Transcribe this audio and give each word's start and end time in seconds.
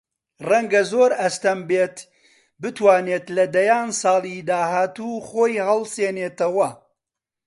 ڕەنگە 0.49 0.81
زۆر 0.91 1.11
ئەستەم 1.21 1.59
بێت 1.69 1.97
بتوانێت 2.61 3.25
لە 3.37 3.45
دەیان 3.55 3.89
ساڵی 4.01 4.45
داهاتوو 4.49 5.23
خۆی 5.27 5.63
هەڵسێنێتەوە 5.67 6.69